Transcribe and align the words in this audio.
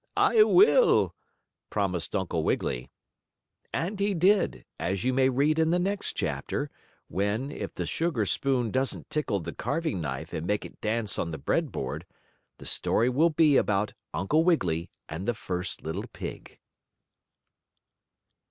"I 0.17 0.41
will," 0.41 1.13
promised 1.69 2.15
Uncle 2.15 2.41
Wiggily. 2.43 2.89
And 3.71 3.99
he 3.99 4.15
did, 4.15 4.65
as 4.79 5.03
you 5.03 5.13
may 5.13 5.29
read 5.29 5.59
in 5.59 5.69
the 5.69 5.77
next 5.77 6.13
chapter, 6.13 6.71
when, 7.07 7.51
if 7.51 7.75
the 7.75 7.85
sugar 7.85 8.25
spoon 8.25 8.71
doesn't 8.71 9.11
tickle 9.11 9.41
the 9.41 9.53
carving 9.53 10.01
knife 10.01 10.33
and 10.33 10.47
make 10.47 10.65
it 10.65 10.81
dance 10.81 11.19
on 11.19 11.29
the 11.29 11.37
bread 11.37 11.71
board, 11.71 12.07
the 12.57 12.65
story 12.65 13.09
will 13.09 13.29
be 13.29 13.57
about 13.57 13.93
Uncle 14.11 14.43
Wiggily 14.43 14.89
and 15.07 15.27
the 15.27 15.35
first 15.35 15.83
little 15.83 16.07
pig. 16.07 16.57